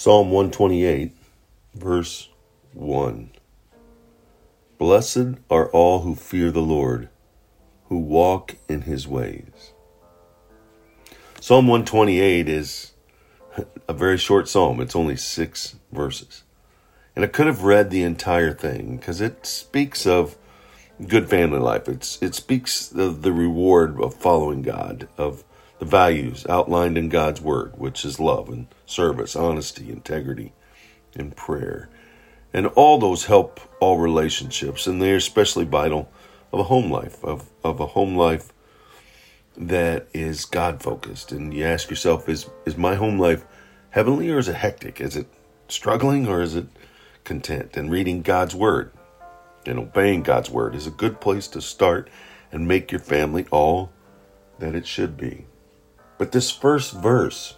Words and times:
Psalm 0.00 0.30
128, 0.30 1.10
verse 1.74 2.28
1. 2.72 3.30
Blessed 4.78 5.40
are 5.50 5.68
all 5.70 6.02
who 6.02 6.14
fear 6.14 6.52
the 6.52 6.60
Lord, 6.60 7.08
who 7.86 7.98
walk 7.98 8.54
in 8.68 8.82
his 8.82 9.08
ways. 9.08 9.72
Psalm 11.40 11.66
128 11.66 12.48
is 12.48 12.92
a 13.88 13.92
very 13.92 14.16
short 14.16 14.48
psalm. 14.48 14.80
It's 14.80 14.94
only 14.94 15.16
six 15.16 15.74
verses. 15.90 16.44
And 17.16 17.24
I 17.24 17.28
could 17.28 17.48
have 17.48 17.64
read 17.64 17.90
the 17.90 18.04
entire 18.04 18.54
thing 18.54 18.98
because 18.98 19.20
it 19.20 19.46
speaks 19.46 20.06
of 20.06 20.38
good 21.08 21.28
family 21.28 21.58
life. 21.58 21.88
It's, 21.88 22.22
it 22.22 22.36
speaks 22.36 22.92
of 22.92 23.22
the 23.22 23.32
reward 23.32 24.00
of 24.00 24.14
following 24.14 24.62
God, 24.62 25.08
of 25.18 25.42
the 25.78 25.84
values 25.84 26.46
outlined 26.48 26.98
in 26.98 27.08
God's 27.08 27.40
Word, 27.40 27.78
which 27.78 28.04
is 28.04 28.18
love 28.18 28.48
and 28.48 28.66
service, 28.86 29.36
honesty, 29.36 29.90
integrity, 29.90 30.52
and 31.14 31.36
prayer. 31.36 31.88
And 32.52 32.66
all 32.68 32.98
those 32.98 33.26
help 33.26 33.60
all 33.80 33.98
relationships, 33.98 34.86
and 34.86 35.00
they're 35.00 35.16
especially 35.16 35.64
vital 35.64 36.10
of 36.52 36.60
a 36.60 36.64
home 36.64 36.90
life, 36.90 37.22
of, 37.24 37.48
of 37.62 37.80
a 37.80 37.86
home 37.86 38.16
life 38.16 38.52
that 39.56 40.08
is 40.14 40.44
God 40.44 40.82
focused. 40.82 41.32
And 41.32 41.52
you 41.52 41.64
ask 41.64 41.90
yourself, 41.90 42.28
is, 42.28 42.48
is 42.64 42.76
my 42.76 42.94
home 42.94 43.18
life 43.18 43.44
heavenly 43.90 44.30
or 44.30 44.38
is 44.38 44.48
it 44.48 44.54
hectic? 44.56 45.00
Is 45.00 45.16
it 45.16 45.26
struggling 45.68 46.26
or 46.26 46.40
is 46.42 46.54
it 46.54 46.68
content? 47.24 47.76
And 47.76 47.90
reading 47.90 48.22
God's 48.22 48.54
Word 48.54 48.92
and 49.66 49.78
obeying 49.78 50.22
God's 50.22 50.50
Word 50.50 50.74
is 50.74 50.86
a 50.86 50.92
good 50.92 51.20
place 51.20 51.48
to 51.48 51.60
start 51.60 52.08
and 52.50 52.66
make 52.66 52.90
your 52.90 53.00
family 53.00 53.46
all 53.50 53.92
that 54.58 54.74
it 54.74 54.86
should 54.86 55.16
be. 55.16 55.46
But 56.18 56.32
this 56.32 56.50
first 56.50 56.92
verse 56.94 57.56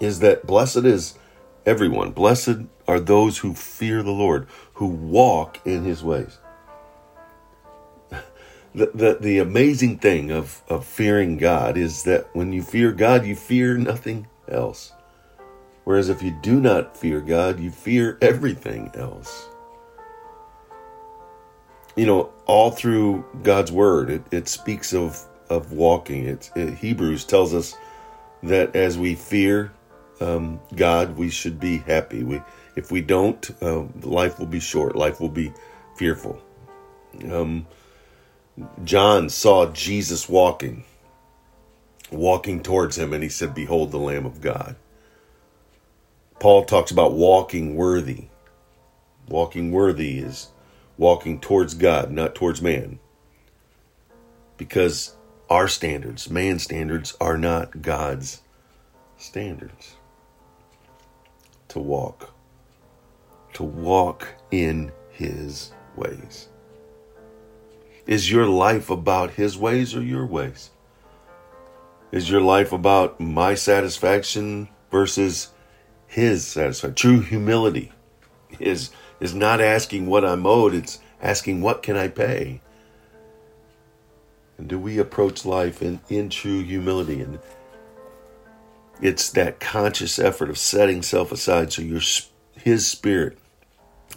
is 0.00 0.20
that 0.20 0.46
blessed 0.46 0.84
is 0.84 1.18
everyone. 1.66 2.12
Blessed 2.12 2.62
are 2.88 2.98
those 2.98 3.38
who 3.38 3.54
fear 3.54 4.02
the 4.02 4.10
Lord, 4.10 4.48
who 4.74 4.86
walk 4.86 5.58
in 5.64 5.84
his 5.84 6.02
ways. 6.02 6.38
The, 8.72 8.88
the, 8.94 9.18
the 9.20 9.38
amazing 9.40 9.98
thing 9.98 10.30
of, 10.30 10.62
of 10.68 10.84
fearing 10.84 11.38
God 11.38 11.76
is 11.76 12.04
that 12.04 12.32
when 12.36 12.52
you 12.52 12.62
fear 12.62 12.92
God, 12.92 13.26
you 13.26 13.34
fear 13.34 13.76
nothing 13.76 14.28
else. 14.46 14.92
Whereas 15.82 16.08
if 16.08 16.22
you 16.22 16.30
do 16.40 16.60
not 16.60 16.96
fear 16.96 17.20
God, 17.20 17.58
you 17.58 17.72
fear 17.72 18.16
everything 18.22 18.92
else. 18.94 19.48
You 21.96 22.06
know, 22.06 22.32
all 22.46 22.70
through 22.70 23.24
God's 23.42 23.72
word, 23.72 24.08
it, 24.08 24.22
it 24.30 24.46
speaks 24.46 24.94
of 24.94 25.20
of 25.50 25.72
walking. 25.72 26.26
It's 26.26 26.50
it, 26.56 26.74
Hebrews 26.74 27.24
tells 27.24 27.52
us 27.52 27.74
that 28.42 28.74
as 28.74 28.96
we 28.96 29.14
fear 29.14 29.72
um, 30.20 30.60
God, 30.74 31.16
we 31.16 31.30
should 31.30 31.58
be 31.58 31.78
happy. 31.78 32.22
We, 32.22 32.42
if 32.76 32.90
we 32.90 33.00
don't, 33.00 33.50
uh, 33.62 33.84
life 34.02 34.38
will 34.38 34.46
be 34.46 34.60
short. 34.60 34.94
Life 34.94 35.20
will 35.20 35.30
be 35.30 35.52
fearful. 35.96 36.40
Um, 37.30 37.66
John 38.84 39.28
saw 39.28 39.66
Jesus 39.72 40.28
walking, 40.28 40.84
walking 42.10 42.62
towards 42.62 42.98
him, 42.98 43.12
and 43.12 43.22
he 43.22 43.28
said, 43.28 43.54
"Behold, 43.54 43.90
the 43.90 43.98
Lamb 43.98 44.26
of 44.26 44.40
God." 44.40 44.76
Paul 46.38 46.64
talks 46.64 46.90
about 46.90 47.12
walking 47.12 47.74
worthy. 47.74 48.28
Walking 49.28 49.72
worthy 49.72 50.18
is 50.18 50.48
walking 50.96 51.40
towards 51.40 51.74
God, 51.74 52.10
not 52.10 52.34
towards 52.34 52.62
man. 52.62 52.98
Because 54.56 55.14
our 55.50 55.66
standards, 55.66 56.30
man's 56.30 56.62
standards, 56.62 57.16
are 57.20 57.36
not 57.36 57.82
God's 57.82 58.40
standards. 59.18 59.96
To 61.68 61.80
walk, 61.80 62.32
to 63.54 63.64
walk 63.64 64.28
in 64.50 64.92
His 65.10 65.72
ways. 65.96 66.48
Is 68.06 68.30
your 68.30 68.46
life 68.46 68.90
about 68.90 69.30
His 69.32 69.58
ways 69.58 69.94
or 69.94 70.02
your 70.02 70.24
ways? 70.24 70.70
Is 72.12 72.30
your 72.30 72.40
life 72.40 72.72
about 72.72 73.20
my 73.20 73.54
satisfaction 73.54 74.68
versus 74.90 75.50
His 76.06 76.46
satisfaction? 76.46 76.94
True 76.94 77.20
humility 77.20 77.92
is 78.58 78.90
is 79.20 79.34
not 79.34 79.60
asking 79.60 80.06
what 80.06 80.24
I'm 80.24 80.46
owed; 80.46 80.74
it's 80.74 81.00
asking 81.20 81.60
what 81.60 81.82
can 81.82 81.96
I 81.96 82.08
pay. 82.08 82.60
And 84.60 84.68
do 84.68 84.78
we 84.78 84.98
approach 84.98 85.46
life 85.46 85.80
in, 85.80 86.00
in 86.10 86.28
true 86.28 86.62
humility? 86.62 87.22
And 87.22 87.38
it's 89.00 89.30
that 89.30 89.58
conscious 89.58 90.18
effort 90.18 90.50
of 90.50 90.58
setting 90.58 91.00
self 91.00 91.32
aside 91.32 91.72
so 91.72 91.80
your 91.80 92.02
His 92.56 92.86
Spirit 92.86 93.38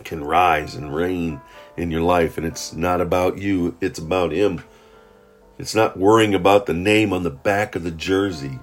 can 0.04 0.22
rise 0.22 0.76
and 0.76 0.94
reign 0.94 1.40
in 1.78 1.92
your 1.92 2.02
life. 2.02 2.38
And 2.38 2.46
it's 2.46 2.74
not 2.74 3.00
about 3.00 3.38
you, 3.38 3.78
it's 3.80 4.00
about 4.00 4.34
Him. 4.34 4.62
It's 5.58 5.74
not 5.74 5.98
worrying 5.98 6.36
about 6.36 6.66
the 6.66 6.74
name 6.74 7.14
on 7.14 7.24
the 7.24 7.30
back 7.30 7.78
of 7.78 7.84
the 7.84 7.92
jersey. 7.92 8.60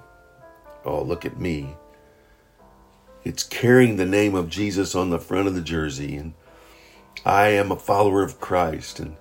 Oh, 0.84 1.00
look 1.00 1.24
at 1.24 1.41
me. 1.41 1.76
It's 3.24 3.42
carrying 3.42 3.97
the 3.97 4.04
name 4.04 4.34
of 4.34 4.50
Jesus 4.50 4.94
on 4.94 5.08
the 5.08 5.18
front 5.18 5.48
of 5.48 5.54
the 5.54 5.62
jersey. 5.62 6.16
And 6.16 6.34
I 7.24 7.48
am 7.48 7.72
a 7.72 7.76
follower 7.76 8.22
of 8.22 8.38
Christ. 8.38 9.00
And 9.00 9.16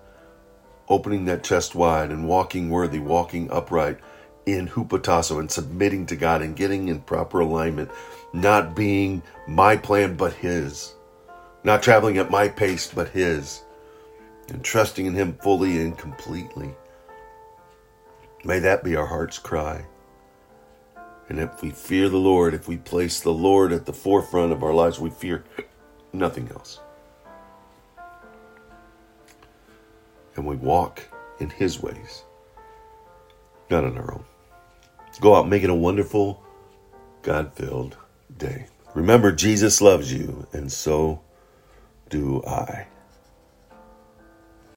opening 0.89 1.25
that 1.25 1.43
chest 1.43 1.75
wide 1.75 2.11
and 2.11 2.27
walking 2.27 2.69
worthy, 2.69 2.99
walking 2.99 3.49
upright 3.51 3.99
in 4.45 4.67
hupotasso 4.67 5.39
and 5.39 5.51
submitting 5.51 6.05
to 6.07 6.15
God 6.15 6.41
and 6.41 6.55
getting 6.55 6.87
in 6.87 7.01
proper 7.01 7.39
alignment, 7.41 7.91
not 8.33 8.75
being 8.75 9.21
my 9.47 9.77
plan 9.77 10.15
but 10.15 10.33
His, 10.33 10.93
not 11.63 11.83
traveling 11.83 12.17
at 12.17 12.31
my 12.31 12.47
pace 12.47 12.91
but 12.91 13.09
His, 13.09 13.61
and 14.49 14.63
trusting 14.63 15.05
in 15.05 15.13
Him 15.13 15.37
fully 15.41 15.79
and 15.79 15.97
completely. 15.97 16.71
May 18.43 18.59
that 18.59 18.83
be 18.83 18.95
our 18.95 19.05
heart's 19.05 19.37
cry. 19.37 19.85
And 21.27 21.39
if 21.39 21.61
we 21.61 21.69
fear 21.69 22.09
the 22.09 22.17
Lord, 22.17 22.55
if 22.55 22.67
we 22.67 22.77
place 22.77 23.19
the 23.19 23.33
Lord 23.33 23.71
at 23.71 23.85
the 23.85 23.93
forefront 23.93 24.51
of 24.51 24.63
our 24.63 24.73
lives, 24.73 24.99
we 24.99 25.11
fear 25.11 25.43
nothing 26.11 26.49
else. 26.49 26.79
And 30.35 30.45
we 30.45 30.55
walk 30.55 31.07
in 31.39 31.49
His 31.49 31.81
ways, 31.81 32.23
not 33.69 33.83
on 33.83 33.97
our 33.97 34.13
own. 34.13 34.25
Go 35.21 35.35
out, 35.35 35.49
make 35.49 35.63
it 35.63 35.69
a 35.69 35.75
wonderful, 35.75 36.43
God 37.21 37.53
filled 37.53 37.97
day. 38.37 38.67
Remember, 38.95 39.31
Jesus 39.31 39.81
loves 39.81 40.11
you, 40.11 40.47
and 40.53 40.71
so 40.71 41.21
do 42.09 42.43
I. 42.45 42.87